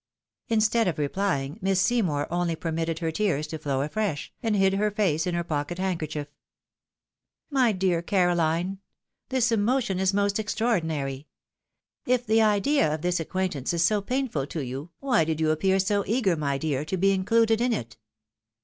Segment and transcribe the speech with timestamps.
[0.47, 4.89] Instead of replying, Miss Seymour only permitted her tears to flow afresh, and hid her
[4.89, 6.27] face in her pocket handkerchief."
[7.51, 8.79] My dear Caroline!
[9.29, 11.27] This emotion is most extraordinary!
[12.07, 15.77] If the idea of this acquaintance is so painful to you, why did you appear
[15.77, 17.97] so eager, my dear, to be included in it